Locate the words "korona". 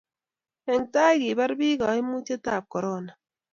2.71-3.11